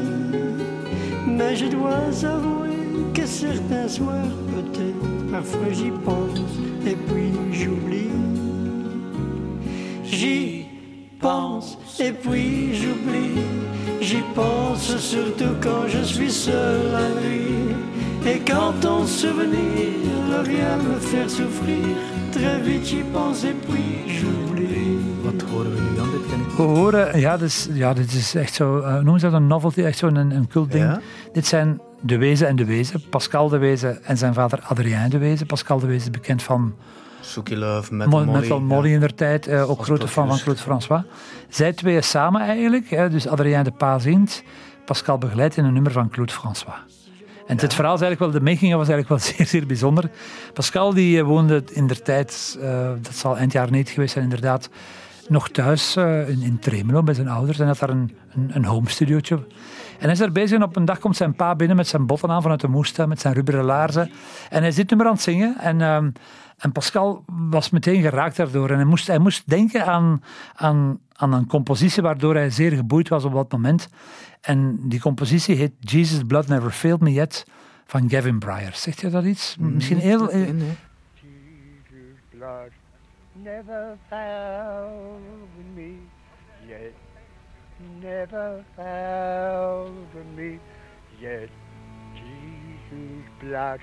Mais 1.27 1.55
je 1.55 1.67
dois 1.67 2.09
avouer 2.23 2.79
que 3.13 3.27
certains 3.27 3.87
soirs, 3.87 4.33
peut-être, 4.55 5.31
parfois 5.31 5.71
j'y 5.71 5.91
pense 6.03 6.41
et 6.85 6.95
puis 6.95 7.31
j'oublie. 7.51 8.09
J'y 10.05 10.65
pense 11.19 11.77
et 11.99 12.11
puis 12.11 12.73
j'oublie. 12.75 13.41
J'y 14.01 14.21
pense 14.35 14.97
surtout 14.97 15.55
quand 15.61 15.87
je 15.87 16.03
suis 16.03 16.31
seul 16.31 16.91
la 16.91 17.09
nuit. 17.21 17.75
Et 18.25 18.39
quand 18.39 18.73
ton 18.79 19.05
souvenir 19.05 19.89
ne 20.29 20.45
rien 20.45 20.77
me 20.77 20.99
faire 20.99 21.29
souffrir, 21.29 21.85
très 22.31 22.59
vite 22.61 22.85
j'y 22.85 23.03
pense 23.13 23.43
et 23.43 23.55
puis 23.67 24.07
j'oublie. 24.07 24.97
Wat 25.23 25.41
horen 25.51 25.71
we 25.73 25.81
nu 25.81 25.99
aan? 25.99 26.11
Dit 26.11 26.27
ken 26.29 26.39
ik 26.39 26.57
We 26.57 26.63
horen, 26.63 27.19
ja, 27.19 27.37
dit 27.37 27.47
is, 27.47 27.67
ja, 27.73 27.93
dit 27.93 28.13
is 28.13 28.35
echt 28.35 28.53
zo, 28.53 28.77
uh, 28.77 28.93
noemen 28.93 29.19
ze 29.19 29.29
dat 29.29 29.35
een 29.35 29.47
novelty, 29.47 29.81
echt 29.81 29.97
zo'n 29.97 30.15
een, 30.15 30.31
een 30.31 30.47
cult 30.47 30.71
ding. 30.71 30.83
Ja? 30.83 30.99
Dit 31.33 31.45
zijn 31.45 31.79
De 32.05 32.17
Wezen 32.17 32.47
en 32.47 32.55
De 32.55 32.65
Wezen, 32.65 33.01
Pascal 33.09 33.49
De 33.49 33.57
Wezen 33.57 34.03
en 34.03 34.17
zijn 34.17 34.33
vader 34.33 34.59
Adrien 34.61 35.09
De 35.09 35.17
Wezen. 35.17 35.45
Pascal 35.45 35.79
De 35.79 35.87
Wezen 35.87 36.11
bekend 36.11 36.43
van 36.43 36.75
Suki 37.21 37.57
Love, 37.57 37.93
met 37.93 38.07
Mo- 38.07 38.25
Molly. 38.25 38.39
Metal 38.39 38.59
Molly 38.59 38.93
in 38.93 38.99
der 38.99 39.15
tijd, 39.15 39.47
uh, 39.47 39.69
ook 39.69 39.83
grote 39.83 40.07
fan 40.07 40.27
van. 40.27 40.37
Claude 40.39 40.61
François. 40.61 41.01
Zij 41.49 41.73
twee 41.73 42.01
samen 42.01 42.41
eigenlijk, 42.41 42.89
hè, 42.89 43.09
dus 43.09 43.27
Adrien 43.27 43.63
de 43.63 43.71
Pa 43.71 43.99
zingt, 43.99 44.43
Pascal 44.85 45.17
begeleidt 45.17 45.57
in 45.57 45.65
een 45.65 45.73
nummer 45.73 45.91
van 45.91 46.09
Claude 46.09 46.33
François. 46.33 46.75
En 47.47 47.59
het 47.59 47.73
verhaal 47.73 47.95
is 47.95 48.01
eigenlijk 48.01 48.33
wel, 48.33 48.43
de 48.43 48.51
making 48.51 48.73
was 48.73 48.89
eigenlijk 48.89 49.09
wel 49.09 49.19
zeer, 49.35 49.47
zeer 49.47 49.65
bijzonder. 49.65 50.09
Pascal 50.53 50.93
die 50.93 51.19
eh, 51.19 51.25
woonde 51.25 51.63
in 51.71 51.87
der 51.87 52.01
tijd, 52.01 52.57
uh, 52.61 52.89
dat 53.01 53.15
zal 53.15 53.37
eind 53.37 53.51
jaar 53.51 53.71
90 53.71 53.93
geweest 53.93 54.13
zijn 54.13 54.23
inderdaad, 54.23 54.69
nog 55.27 55.49
thuis 55.49 55.97
uh, 55.97 56.29
in, 56.29 56.41
in 56.41 56.59
Tremelo 56.59 57.03
bij 57.03 57.13
zijn 57.13 57.27
ouders 57.27 57.59
en 57.59 57.67
had 57.67 57.79
daar 57.79 57.89
een, 57.89 58.15
een, 58.35 58.51
een 58.53 58.65
home 58.65 58.89
studiootje. 58.89 59.39
En 60.03 60.09
hij 60.09 60.17
is 60.17 60.23
daar 60.23 60.31
bezig 60.31 60.57
en 60.57 60.63
op 60.63 60.75
een 60.75 60.85
dag 60.85 60.99
komt 60.99 61.15
zijn 61.15 61.35
pa 61.35 61.55
binnen 61.55 61.75
met 61.75 61.87
zijn 61.87 62.05
botten 62.05 62.29
aan 62.29 62.41
vanuit 62.41 62.61
de 62.61 62.67
moestuin, 62.67 63.09
met 63.09 63.19
zijn 63.19 63.33
rubberen 63.33 63.63
laarzen. 63.63 64.11
En 64.49 64.61
hij 64.61 64.71
zit 64.71 64.89
nummer 64.89 65.07
aan 65.07 65.13
het 65.13 65.21
zingen 65.21 65.57
en... 65.59 65.79
Uh, 65.79 65.97
en 66.57 66.71
Pascal 66.71 67.23
was 67.27 67.69
meteen 67.69 68.01
geraakt 68.01 68.35
daardoor. 68.35 68.69
En 68.69 68.75
hij 68.75 68.85
moest, 68.85 69.07
hij 69.07 69.19
moest 69.19 69.49
denken 69.49 69.85
aan, 69.85 70.23
aan, 70.55 70.99
aan 71.13 71.33
een 71.33 71.47
compositie 71.47 72.03
waardoor 72.03 72.35
hij 72.35 72.49
zeer 72.49 72.71
geboeid 72.71 73.09
was 73.09 73.23
op 73.23 73.33
dat 73.33 73.51
moment. 73.51 73.89
En 74.41 74.79
die 74.89 74.99
compositie 74.99 75.55
heet 75.55 75.71
Jesus' 75.79 76.23
Blood 76.27 76.47
Never 76.47 76.71
Failed 76.71 76.99
Me 76.99 77.11
Yet 77.11 77.47
van 77.85 78.09
Gavin 78.09 78.39
Bryar. 78.39 78.73
Zegt 78.73 79.01
je 79.01 79.09
dat 79.09 79.23
iets? 79.23 79.55
Misschien 79.59 79.97
heel... 79.97 80.25
Nee, 80.25 80.53
nee. 80.53 80.77
Jesus' 81.13 82.21
blood 82.29 82.71
never 83.33 83.97
failed 84.09 85.19
me 85.75 85.95
yet. 86.67 86.93
Never 88.01 88.65
failed 88.75 90.13
me 90.35 90.59
yet. 91.19 91.49
Jesus' 92.15 93.29
blood 93.41 93.79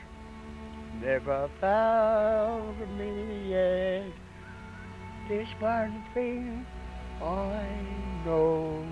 never 1.02 1.50
failed 1.60 2.76
me 2.98 3.50
yet. 3.50 4.12
This 5.28 5.48
one 5.58 6.02
thing 6.14 6.66
I 7.22 7.66
know, 8.24 8.84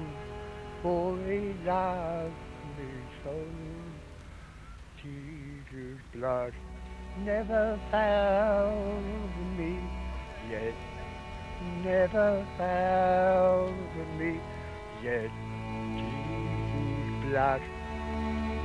for 0.82 1.16
he 1.26 1.54
loved 1.66 2.34
me 2.78 2.90
so. 3.24 3.36
Jesus' 5.02 6.00
blood 6.14 6.52
never 7.24 7.78
failed 7.90 9.58
me 9.58 9.78
yet. 10.50 10.74
never 11.84 12.46
found 12.56 14.18
me 14.18 14.40
yet. 15.02 15.30
Jesus' 15.96 17.30
blood 17.30 17.60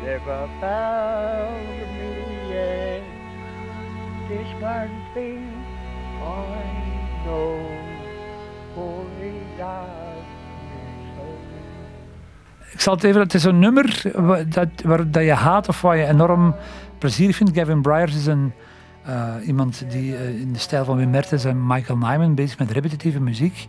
never 0.04 0.50
found 0.60 1.68
me 1.98 2.12
yet. 2.50 3.04
This 4.28 4.48
one 4.62 4.96
thing 5.14 5.44
I 6.22 7.26
know, 7.26 7.60
for. 8.76 9.04
Ik 12.74 12.82
zal 12.82 12.94
het 12.94 13.04
even, 13.04 13.22
het 13.22 13.34
is 13.34 13.44
een 13.44 13.60
nummer 13.60 14.02
dat, 14.50 14.68
waar, 14.84 15.12
dat 15.12 15.24
je 15.24 15.34
haat 15.34 15.68
of 15.68 15.82
waar 15.82 15.98
je 15.98 16.06
enorm 16.06 16.56
plezier 16.98 17.34
vindt. 17.34 17.58
Gavin 17.58 17.82
Bryars 17.82 18.16
is 18.16 18.26
een, 18.26 18.54
eh, 19.04 19.34
iemand 19.46 19.86
die 19.90 20.16
eh, 20.16 20.40
in 20.40 20.54
de 20.54 20.60
stijl 20.60 20.86
van 20.86 20.98
Wim 20.98 21.10
Mertens 21.10 21.46
en 21.46 21.68
Michael 21.68 21.98
Nyman 21.98 22.36
bezig 22.36 22.58
met 22.60 22.72
repetitieve 22.72 23.20
muziek. 23.20 23.68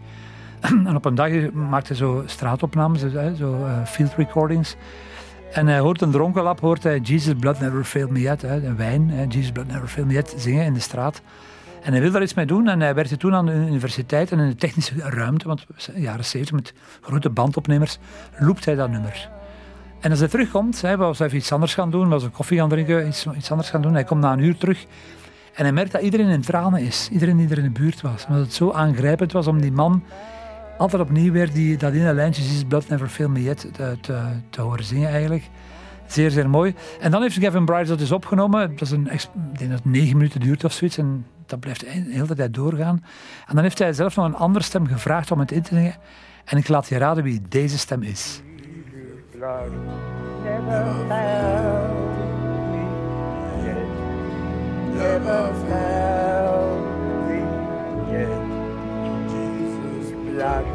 en 0.88 0.96
op 0.96 1.04
een 1.04 1.14
dag 1.14 1.52
maakt 1.52 1.88
hij 1.88 1.96
zo 1.96 2.22
straatopnames, 2.26 3.00
dus, 3.00 3.38
zo 3.38 3.64
eh, 3.64 3.84
field 3.84 4.14
recordings. 4.16 4.76
En 5.52 5.66
hij 5.66 5.78
hoort 5.78 6.00
een 6.00 6.10
dronkenlap, 6.10 6.60
hoort 6.60 6.82
hij 6.82 6.98
Jesus 6.98 7.34
Blood 7.38 7.60
Never 7.60 7.84
Failed 7.84 8.10
Me 8.10 8.20
Yet, 8.20 8.42
een 8.42 8.76
wijn, 8.76 9.26
Jesus 9.28 9.52
Blood 9.52 9.66
Never 9.66 9.88
Failed 9.88 10.10
Me 10.10 10.14
Yet, 10.14 10.34
zingen 10.36 10.64
in 10.64 10.74
de 10.74 10.80
straat. 10.80 11.22
En 11.82 11.92
hij 11.92 12.00
wil 12.00 12.10
daar 12.10 12.22
iets 12.22 12.34
mee 12.34 12.46
doen 12.46 12.68
en 12.68 12.80
hij 12.80 12.94
werkte 12.94 13.16
toen 13.16 13.34
aan 13.34 13.46
de 13.46 13.52
universiteit 13.52 14.32
en 14.32 14.38
in 14.38 14.48
de 14.48 14.54
technische 14.54 14.94
ruimte, 14.98 15.48
want 15.48 15.66
jaren 15.94 16.24
70 16.24 16.54
met 16.54 16.74
grote 17.00 17.30
bandopnemers, 17.30 17.98
loopt 18.38 18.64
hij 18.64 18.74
dat 18.74 18.90
nummer. 18.90 19.28
En 20.00 20.10
als 20.10 20.18
hij 20.18 20.28
terugkomt, 20.28 20.80
hij 20.80 20.96
was 20.96 21.18
even 21.18 21.36
iets 21.36 21.52
anders 21.52 21.74
gaan 21.74 21.90
doen, 21.90 22.08
was 22.08 22.22
een 22.22 22.30
koffie 22.30 22.58
gaan 22.58 22.68
drinken, 22.68 23.08
iets, 23.08 23.26
iets 23.36 23.50
anders 23.50 23.70
gaan 23.70 23.82
doen. 23.82 23.94
Hij 23.94 24.04
komt 24.04 24.20
na 24.20 24.32
een 24.32 24.38
uur 24.38 24.56
terug 24.56 24.86
en 25.54 25.62
hij 25.62 25.72
merkt 25.72 25.92
dat 25.92 26.02
iedereen 26.02 26.28
in 26.28 26.40
tranen 26.40 26.80
is. 26.80 27.08
Iedereen 27.12 27.36
die 27.36 27.48
er 27.48 27.58
in 27.58 27.64
de 27.64 27.80
buurt 27.80 28.00
was. 28.00 28.26
Omdat 28.26 28.42
het 28.42 28.52
zo 28.52 28.72
aangrijpend 28.72 29.32
was 29.32 29.46
om 29.46 29.60
die 29.60 29.72
man 29.72 30.02
altijd 30.78 31.02
opnieuw 31.02 31.32
weer 31.32 31.52
die, 31.52 31.76
dat 31.76 31.92
ene 31.92 32.14
lijntje 32.14 32.42
is 32.42 32.64
Blood 32.64 32.88
Never 32.88 33.08
Failed 33.08 33.34
Me 33.34 33.42
Yet 33.42 33.68
te, 33.72 33.96
te, 34.00 34.22
te 34.50 34.60
horen 34.60 34.84
zingen 34.84 35.08
eigenlijk. 35.08 35.50
Zeer, 36.06 36.30
zeer 36.30 36.50
mooi. 36.50 36.74
En 37.00 37.10
dan 37.10 37.22
heeft 37.22 37.38
Gavin 37.38 37.64
Bryce 37.64 37.88
dat 37.88 37.98
dus 37.98 38.12
opgenomen. 38.12 38.70
Dat 38.70 38.80
is 38.80 38.90
een, 38.90 39.12
ik 39.12 39.28
denk 39.58 39.70
dat 39.70 39.84
negen 39.84 40.16
minuten 40.16 40.40
duurt 40.40 40.64
of 40.64 40.72
zoiets. 40.72 40.98
En 40.98 41.26
dat 41.46 41.60
blijft 41.60 41.80
de 41.80 41.86
hele 41.88 42.34
tijd 42.34 42.54
doorgaan. 42.54 43.04
En 43.46 43.54
dan 43.54 43.62
heeft 43.62 43.78
hij 43.78 43.92
zelf 43.92 44.16
nog 44.16 44.26
een 44.26 44.34
andere 44.34 44.64
stem 44.64 44.86
gevraagd 44.86 45.30
om 45.30 45.38
het 45.38 45.52
in 45.52 45.62
te 45.62 45.74
zingen. 45.74 45.94
En 46.44 46.58
ik 46.58 46.68
laat 46.68 46.88
je 46.88 46.98
raden 46.98 47.24
wie 47.24 47.42
deze 47.48 47.78
stem 47.78 48.02
is. 48.02 48.42
never 50.44 50.94
me. 51.06 52.02
Never 54.94 56.03
Blood 60.44 60.66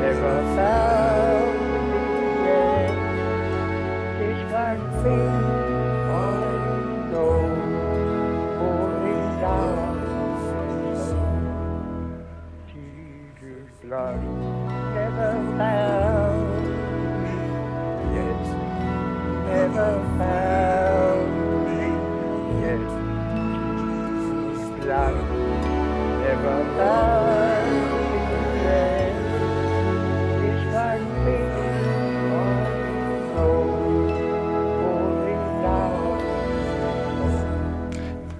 never 0.00 0.36
found 0.56 1.56
me 1.92 2.04
yet. 2.46 2.94
This 4.18 4.40
one 4.50 4.84
thing 5.02 5.44
I 6.08 6.24
know, 7.10 7.36
loves 9.42 10.46
me 10.72 10.88
so. 11.04 11.22
Jesus' 12.72 13.76
blood 13.82 14.20
never 14.94 15.32
found 15.58 16.48
me 17.22 17.36
yet. 18.16 18.44
Never 19.52 19.92
found 20.16 21.30
me 21.68 21.88
yet. 22.64 22.88
Jesus' 23.76 24.70
blood 24.80 25.16
never 26.24 26.56
found 26.78 27.61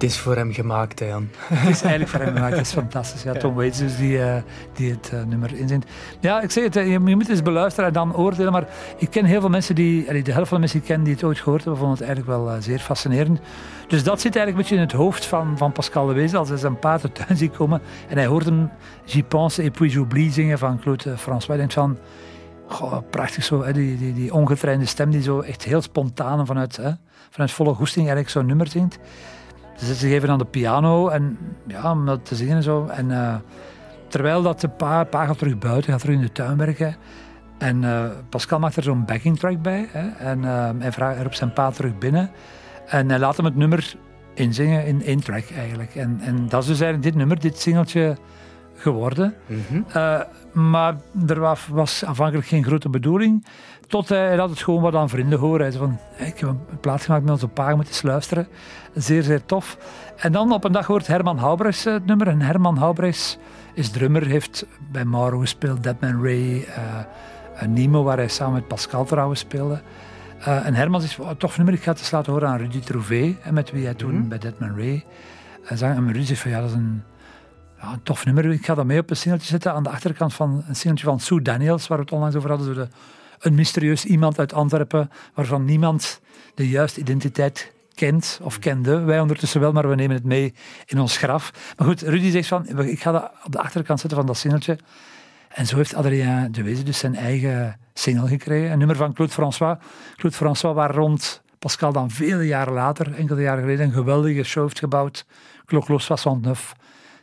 Het 0.03 0.11
is 0.11 0.17
voor 0.17 0.35
hem 0.35 0.53
gemaakt, 0.53 0.99
hè, 0.99 1.05
Jan. 1.05 1.29
Het 1.53 1.69
is 1.69 1.81
eigenlijk 1.81 2.09
voor 2.09 2.19
hem 2.19 2.33
gemaakt. 2.33 2.55
Het 2.55 2.65
is 2.65 2.73
fantastisch. 2.73 3.23
Ja, 3.23 3.33
Tom 3.33 3.53
Waits 3.53 3.77
dus 3.77 3.97
die, 3.97 4.21
eh, 4.21 4.41
die 4.73 4.91
het 4.91 5.09
eh, 5.13 5.23
nummer 5.23 5.55
inzingt. 5.55 5.89
Ja, 6.19 6.41
ik 6.41 6.51
zeg 6.51 6.63
het, 6.63 6.75
eh, 6.75 6.85
je, 6.85 6.91
je 6.91 7.15
moet 7.15 7.29
eens 7.29 7.41
beluisteren 7.41 7.87
en 7.87 7.93
dan 7.93 8.15
oordelen. 8.15 8.51
Maar 8.51 8.67
ik 8.97 9.09
ken 9.09 9.25
heel 9.25 9.39
veel 9.39 9.49
mensen 9.49 9.75
die, 9.75 10.23
de 10.23 10.31
helft 10.31 10.47
van 10.47 10.57
de 10.57 10.59
mensen 10.59 10.79
die 10.79 10.89
ik 10.89 10.95
ken 10.95 11.03
die 11.03 11.13
het 11.13 11.23
ooit 11.23 11.39
gehoord 11.39 11.63
hebben, 11.63 11.79
vonden 11.79 11.97
het 11.97 12.07
eigenlijk 12.07 12.37
wel 12.39 12.61
zeer 12.61 12.79
fascinerend. 12.79 13.39
Dus 13.87 14.03
dat 14.03 14.21
zit 14.21 14.35
eigenlijk 14.35 14.49
een 14.49 14.55
beetje 14.55 14.75
in 14.75 14.81
het 14.81 14.91
hoofd 14.91 15.25
van, 15.25 15.57
van 15.57 15.71
Pascal 15.71 16.13
de. 16.13 16.33
Als 16.33 16.49
hij 16.49 16.57
zijn 16.57 16.79
paard 16.79 17.15
thuis 17.15 17.39
ziet 17.39 17.55
komen 17.55 17.81
en 18.07 18.17
hij 18.17 18.25
hoort 18.25 18.45
hem 18.45 18.69
J'y 19.05 19.23
pense 19.23 19.63
et 19.63 19.71
puis 19.71 19.93
j'oublie 19.93 20.31
zingen 20.31 20.57
van 20.57 20.79
Claude 20.79 21.17
François. 21.17 21.57
Denkt 21.57 21.73
van, 21.73 21.97
goh, 22.67 22.97
prachtig 23.09 23.43
zo, 23.43 23.63
hè, 23.63 23.73
die, 23.73 23.97
die, 23.97 24.13
die 24.13 24.33
ongetrainde 24.33 24.85
stem 24.85 25.11
die 25.11 25.21
zo 25.21 25.39
echt 25.39 25.63
heel 25.63 25.81
spontaan 25.81 26.45
vanuit, 26.45 26.77
hè, 26.77 26.91
vanuit 27.29 27.51
volle 27.51 27.73
goesting 27.73 28.05
eigenlijk 28.05 28.29
zo'n 28.29 28.45
nummer 28.45 28.67
zingt. 28.67 28.99
Ze 29.75 29.85
zitten 29.85 30.07
zich 30.07 30.11
even 30.11 30.29
aan 30.29 30.37
de 30.37 30.45
piano 30.45 31.07
en 31.07 31.37
ja, 31.67 31.91
om 31.91 32.05
dat 32.05 32.25
te 32.25 32.35
zingen 32.35 32.55
en 32.55 32.63
zo. 32.63 32.85
En 32.85 33.11
eh, 33.11 33.35
terwijl 34.07 34.41
dat 34.41 34.61
de 34.61 34.69
pa, 34.69 35.03
pa 35.03 35.25
gaat 35.25 35.37
terug 35.37 35.57
buiten, 35.57 35.91
gaat 35.91 36.01
terug 36.01 36.15
in 36.15 36.21
de 36.21 36.31
tuin 36.31 36.57
werken. 36.57 36.95
En 37.57 37.83
eh, 37.83 38.05
Pascal 38.29 38.59
maakt 38.59 38.75
er 38.75 38.83
zo'n 38.83 39.05
backing 39.05 39.39
track 39.39 39.61
bij. 39.61 39.87
Hè, 39.91 40.07
en 40.09 40.43
eh, 40.43 40.69
hij, 40.79 40.91
vraagt, 40.91 41.13
hij 41.13 41.23
roept 41.23 41.37
zijn 41.37 41.53
pa 41.53 41.71
terug 41.71 41.97
binnen. 41.97 42.31
En 42.87 43.09
hij 43.09 43.19
laat 43.19 43.35
hem 43.35 43.45
het 43.45 43.55
nummer 43.55 43.95
inzingen 44.33 44.85
in 44.85 45.03
één 45.03 45.19
track 45.19 45.49
eigenlijk. 45.57 45.95
En, 45.95 46.19
en 46.21 46.47
dat 46.49 46.61
is 46.61 46.67
dus 46.67 46.79
eigenlijk 46.79 47.03
dit 47.03 47.15
nummer, 47.15 47.39
dit 47.39 47.59
singeltje 47.59 48.17
geworden. 48.75 49.33
Eh, 49.87 50.19
maar 50.53 50.95
er 51.27 51.39
was, 51.39 51.67
was 51.67 52.05
aanvankelijk 52.05 52.47
geen 52.47 52.63
grote 52.63 52.89
bedoeling. 52.89 53.45
Tot 53.93 54.09
hij, 54.09 54.27
hij 54.27 54.37
had 54.37 54.49
het 54.49 54.61
gewoon 54.61 54.81
wat 54.81 54.95
aan 54.95 55.09
vrienden 55.09 55.39
horen. 55.39 55.61
Hij 55.61 55.71
zei 55.71 55.83
van, 55.83 55.97
"Hey, 56.13 56.27
ik 56.27 56.39
heb 56.39 56.49
een 56.49 56.79
plaat 56.79 57.01
gemaakt 57.01 57.23
met 57.23 57.31
onze 57.31 57.47
pa, 57.47 57.69
je 57.69 57.75
moet 57.75 57.87
eens 57.87 58.01
luisteren. 58.01 58.47
Zeer, 58.93 59.23
zeer 59.23 59.45
tof. 59.45 59.77
En 60.15 60.31
dan 60.31 60.51
op 60.51 60.63
een 60.63 60.71
dag 60.71 60.85
hoort 60.85 61.07
Herman 61.07 61.37
Houbrechts 61.37 61.83
het 61.83 62.05
nummer. 62.05 62.27
En 62.27 62.41
Herman 62.41 62.77
Houbrechts 62.77 63.37
is 63.73 63.89
drummer, 63.89 64.25
heeft 64.25 64.65
bij 64.91 65.05
Mauro 65.05 65.39
gespeeld, 65.39 65.83
Deadman 65.83 66.23
Ray, 66.23 66.63
eh, 66.63 66.99
eh, 67.55 67.67
Nemo, 67.67 68.03
waar 68.03 68.17
hij 68.17 68.27
samen 68.27 68.53
met 68.53 68.67
Pascal 68.67 69.05
trouwens 69.05 69.39
speelde. 69.39 69.81
Eh, 70.39 70.65
en 70.65 70.73
Herman 70.73 71.01
zegt, 71.01 71.19
"Oh, 71.19 71.29
tof 71.29 71.57
nummer, 71.57 71.75
ik 71.75 71.83
ga 71.83 71.91
het 71.91 71.99
eens 71.99 72.11
laten 72.11 72.31
horen 72.31 72.47
aan 72.47 72.57
Rudy 72.57 72.79
Trouvé, 72.79 73.35
en 73.43 73.53
met 73.53 73.71
wie 73.71 73.85
hij 73.85 73.93
toen 73.93 74.27
bij 74.27 74.37
Deadman 74.37 74.75
Ray 74.77 75.05
uh, 75.63 75.77
zang. 75.77 75.95
En 75.95 76.07
Rudy 76.07 76.25
zegt 76.25 76.41
van, 76.41 76.51
ja, 76.51 76.59
dat 76.59 76.69
is 76.69 76.75
een, 76.75 77.03
ja, 77.81 77.91
een 77.91 78.03
tof 78.03 78.25
nummer. 78.25 78.45
Ik 78.51 78.65
ga 78.65 78.75
dat 78.75 78.85
mee 78.85 78.99
op 78.99 79.09
een 79.09 79.15
singeltje 79.15 79.47
zetten 79.47 79.73
aan 79.73 79.83
de 79.83 79.89
achterkant 79.89 80.33
van 80.33 80.63
een 80.67 80.75
singeltje 80.75 81.05
van 81.05 81.19
Sue 81.19 81.41
Daniels, 81.41 81.87
waar 81.87 81.97
we 81.97 82.03
het 82.03 82.13
onlangs 82.13 82.35
over 82.35 82.49
hadden. 82.49 82.67
Zo 82.67 82.73
de, 82.73 82.87
een 83.43 83.55
mysterieus 83.55 84.05
iemand 84.05 84.39
uit 84.39 84.53
Antwerpen, 84.53 85.09
waarvan 85.33 85.65
niemand 85.65 86.21
de 86.55 86.69
juiste 86.69 86.99
identiteit 86.99 87.71
kent 87.93 88.39
of 88.41 88.59
kende. 88.59 88.99
Wij 88.99 89.19
ondertussen 89.19 89.61
wel, 89.61 89.71
maar 89.71 89.89
we 89.89 89.95
nemen 89.95 90.15
het 90.15 90.25
mee 90.25 90.53
in 90.85 90.99
ons 90.99 91.17
graf. 91.17 91.51
Maar 91.77 91.87
goed, 91.87 92.01
Rudy 92.01 92.29
zegt 92.29 92.47
van, 92.47 92.79
ik 92.79 93.01
ga 93.01 93.11
dat 93.11 93.31
op 93.45 93.51
de 93.51 93.59
achterkant 93.59 93.99
zetten 93.99 94.17
van 94.17 94.27
dat 94.27 94.37
singeltje. 94.37 94.77
En 95.49 95.65
zo 95.65 95.75
heeft 95.75 95.95
Adrien 95.95 96.51
de 96.51 96.63
Wezen 96.63 96.85
dus 96.85 96.97
zijn 96.97 97.15
eigen 97.15 97.79
single 97.93 98.27
gekregen. 98.27 98.71
Een 98.71 98.77
nummer 98.77 98.95
van 98.95 99.13
Claude 99.13 99.33
François. 99.33 99.77
Claude 100.15 100.37
François, 100.37 100.75
waar 100.75 100.95
rond 100.95 101.41
Pascal 101.59 101.91
dan 101.91 102.11
vele 102.11 102.45
jaren 102.45 102.73
later, 102.73 103.13
enkele 103.13 103.41
jaren 103.41 103.61
geleden, 103.61 103.85
een 103.85 103.93
geweldige 103.93 104.43
show 104.43 104.63
heeft 104.63 104.79
gebouwd. 104.79 105.25
Clock 105.65 105.87
Los 105.87 106.07
69. 106.07 106.73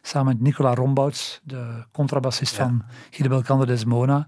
Samen 0.02 0.32
met 0.32 0.42
Nicolas 0.42 0.76
Rombouts, 0.76 1.40
de 1.44 1.84
contrabassist 1.92 2.54
van 2.54 2.82
Guy 3.10 3.22
de 3.22 3.28
Belkander 3.28 3.66
Desmona. 3.66 4.26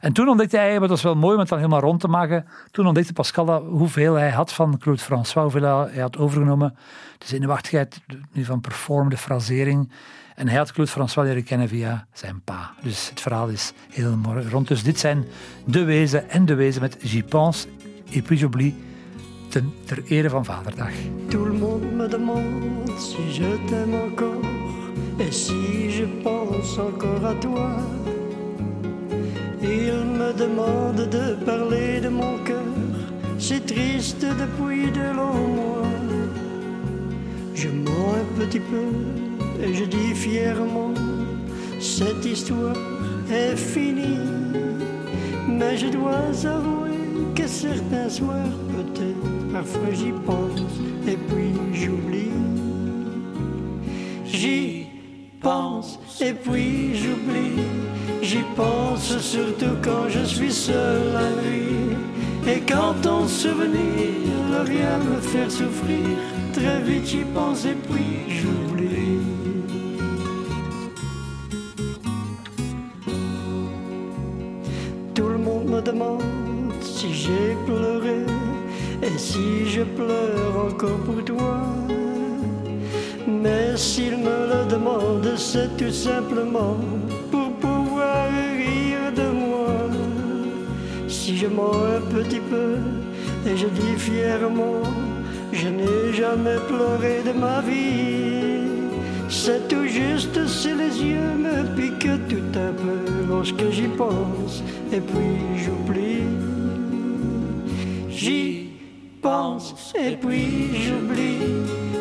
En 0.00 0.12
toen 0.12 0.28
ontdekte 0.28 0.56
hij, 0.56 0.70
maar 0.70 0.80
dat 0.80 0.88
was 0.88 1.02
wel 1.02 1.14
mooi 1.14 1.34
om 1.34 1.40
het 1.40 1.48
dan 1.48 1.58
helemaal 1.58 1.80
rond 1.80 2.00
te 2.00 2.08
maken. 2.08 2.46
Toen 2.70 2.86
ontdekte 2.86 3.12
Pascal 3.12 3.64
hoeveel 3.64 4.14
hij 4.14 4.30
had 4.30 4.52
van 4.52 4.78
Claude 4.78 5.02
François, 5.02 5.52
hoeveel 5.52 5.88
hij 5.88 6.00
had 6.00 6.16
overgenomen. 6.18 6.76
De 7.18 7.26
zenuwachtigheid, 7.26 8.00
nu 8.32 8.44
van 8.44 8.60
performde 8.60 9.16
frasering. 9.16 9.90
En 10.34 10.48
hij 10.48 10.56
had 10.56 10.72
Claude 10.72 10.90
François 10.90 11.26
leren 11.26 11.44
kennen 11.44 11.68
via 11.68 12.06
zijn 12.12 12.40
pa. 12.44 12.72
Dus 12.82 13.08
het 13.08 13.20
verhaal 13.20 13.48
is 13.48 13.72
heel 13.90 14.16
mooi 14.16 14.48
rond. 14.48 14.68
Dus 14.68 14.82
dit 14.82 14.98
zijn 14.98 15.24
De 15.64 15.84
Wezen 15.84 16.30
en 16.30 16.44
De 16.44 16.54
Wezen 16.54 16.80
met 16.80 16.96
J'y 17.00 17.22
pense 17.22 17.66
et 18.10 18.24
puis 18.24 18.40
j'oublie 18.40 18.74
ten, 19.48 19.72
ter 19.84 20.04
ere 20.04 20.28
van 20.30 20.44
Vaderdag. 20.44 20.92
Tout 21.28 21.46
le 21.46 21.52
monde 21.52 21.86
me 21.96 22.08
demande 22.08 22.98
si 22.98 23.32
je 23.32 23.64
t'aime 23.68 23.94
encore 23.94 24.63
et 25.20 25.32
si 25.32 25.90
je 25.90 26.04
pense 26.22 26.78
encore 26.78 27.24
à 27.24 27.34
toi. 27.34 27.70
Il 29.62 29.94
me 30.18 30.32
demande 30.32 31.08
de 31.08 31.34
parler 31.44 32.00
de 32.00 32.08
mon 32.08 32.38
cœur, 32.44 32.74
c'est 33.38 33.64
triste 33.66 34.24
depuis 34.24 34.90
de 34.90 35.16
longs 35.16 35.48
mois. 35.58 35.88
Je 37.54 37.68
mens 37.68 38.14
un 38.22 38.40
petit 38.40 38.60
peu 38.60 38.88
et 39.62 39.72
je 39.72 39.84
dis 39.84 40.14
fièrement, 40.14 40.92
cette 41.80 42.24
histoire 42.24 42.76
est 43.30 43.56
finie. 43.56 44.18
Mais 45.48 45.76
je 45.76 45.86
dois 45.86 46.26
avouer 46.44 46.98
que 47.34 47.46
certains 47.46 48.08
soirs, 48.08 48.54
peut-être, 48.76 49.52
parfois 49.52 49.92
j'y 49.92 50.12
pense 50.26 50.60
et 51.06 51.16
puis 51.16 51.52
j'oublie. 51.72 52.30
J'y 54.26 54.83
pense 55.44 55.98
et 56.22 56.32
puis 56.32 56.96
j'oublie. 56.96 57.62
J'y 58.22 58.42
pense 58.56 59.18
surtout 59.18 59.76
quand 59.82 60.08
je 60.08 60.24
suis 60.24 60.52
seul 60.52 61.02
la 61.12 61.28
nuit. 61.42 61.96
Et 62.46 62.60
quand 62.60 62.94
ton 63.02 63.28
souvenir, 63.28 64.10
rien 64.66 64.98
me 64.98 65.20
faire 65.20 65.50
souffrir, 65.50 66.06
très 66.52 66.80
vite 66.80 67.06
j'y 67.06 67.24
pense 67.36 67.64
et 67.66 67.76
puis 67.90 68.14
j'oublie. 68.28 69.20
Tout 75.14 75.28
le 75.28 75.38
monde 75.38 75.66
me 75.66 75.80
demande 75.80 76.22
si 76.80 77.12
j'ai 77.12 77.56
pleuré 77.66 78.24
et 79.02 79.18
si 79.18 79.68
je 79.70 79.82
pleure 79.82 80.66
encore 80.68 81.00
pour 81.06 81.22
toi. 81.24 81.60
Mais 83.26 83.76
s'il 83.76 84.18
me 84.18 84.38
le 84.52 84.70
demande, 84.70 85.28
c'est 85.36 85.76
tout 85.76 85.90
simplement 85.92 86.76
pour 87.30 87.50
pouvoir 87.54 88.28
rire 88.56 89.12
de 89.16 89.30
moi? 89.30 89.88
Si 91.08 91.36
je 91.36 91.46
mens 91.46 91.72
un 91.72 92.02
petit 92.12 92.40
peu 92.40 92.76
et 93.46 93.56
je 93.56 93.66
dis 93.66 93.96
fièrement, 93.96 94.82
je 95.52 95.68
n'ai 95.68 96.12
jamais 96.12 96.58
pleuré 96.68 97.22
de 97.26 97.32
ma 97.38 97.60
vie. 97.62 98.68
C'est 99.28 99.68
tout 99.68 99.86
juste 99.86 100.46
si 100.46 100.68
les 100.74 101.02
yeux 101.02 101.34
me 101.36 101.64
piquent 101.74 102.28
tout 102.28 102.58
un 102.58 102.72
peu 102.72 103.12
lorsque 103.28 103.70
j'y 103.70 103.88
pense 103.88 104.62
et 104.92 105.00
puis 105.00 105.38
j'oublie. 105.56 106.24
J'y 108.10 108.63
pense 109.24 109.74
et 109.98 110.16
puis 110.16 110.68
j'oublie. 110.82 111.38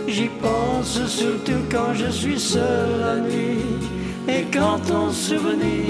J'y 0.09 0.29
pense 0.41 1.05
surtout 1.07 1.63
quand 1.71 1.93
je 1.93 2.09
suis 2.11 2.39
seul 2.39 2.89
la 2.99 3.15
nuit. 3.15 3.79
Et 4.27 4.43
quand 4.51 4.79
ton 4.85 5.09
souvenir 5.09 5.87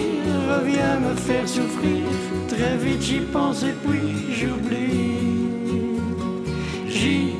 revient 0.54 0.96
me 1.08 1.16
faire 1.16 1.48
souffrir, 1.48 2.04
très 2.48 2.78
vite 2.78 3.02
j'y 3.02 3.22
pense 3.36 3.64
et 3.64 3.76
puis 3.84 4.32
j'oublie. 4.40 5.50
J'y 6.88 7.34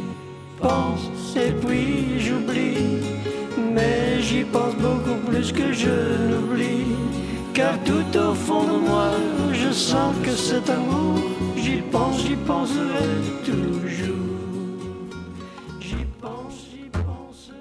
pense 0.60 1.36
et 1.36 1.54
puis 1.64 2.20
j'oublie. 2.20 2.98
Mais 3.76 4.20
j'y 4.20 4.44
pense 4.44 4.74
beaucoup 4.76 5.20
plus 5.28 5.52
que 5.52 5.72
je 5.72 5.96
n'oublie. 6.30 6.96
Car 7.54 7.76
tout 7.84 8.18
au 8.18 8.34
fond 8.34 8.64
de 8.64 8.80
moi, 8.88 9.12
je 9.52 9.72
sens 9.72 10.16
que 10.24 10.32
cet 10.32 10.68
amour, 10.72 11.20
j'y 11.64 11.82
pense, 11.92 12.22
j'y 12.26 12.36
penserai 12.36 13.08
toujours. 13.46 14.16
J'y 15.80 16.06
pense, 16.22 16.56
j'y 16.72 16.90
penserai. 16.90 17.58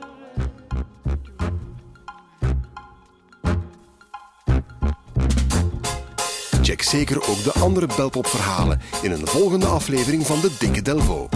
Check 6.63 6.83
zeker 6.83 7.17
ook 7.17 7.45
de 7.45 7.53
andere 7.61 7.87
Belpop-verhalen 7.97 8.81
in 9.03 9.11
een 9.11 9.27
volgende 9.27 9.67
aflevering 9.67 10.27
van 10.27 10.41
de 10.41 10.51
Dikke 10.59 10.83
Delvo. 10.83 11.29